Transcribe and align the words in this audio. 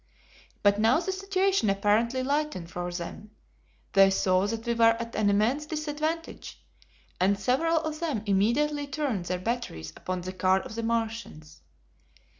But 0.63 0.79
now 0.79 0.99
the 0.99 1.11
situation 1.11 1.69
apparently 1.69 2.23
lightened 2.23 2.71
for 2.71 2.91
them. 2.91 3.29
They 3.93 4.09
saw 4.09 4.47
that 4.47 4.65
we 4.65 4.73
were 4.73 4.97
at 4.99 5.13
an 5.13 5.29
immense 5.29 5.67
disadvantage, 5.67 6.59
and 7.19 7.39
several 7.39 7.77
of 7.81 7.99
them 7.99 8.23
immediately 8.25 8.87
turned 8.87 9.25
their 9.25 9.37
batteries 9.37 9.93
upon 9.95 10.21
the 10.21 10.33
car 10.33 10.59
of 10.61 10.73
the 10.73 10.81
Martians. 10.81 11.61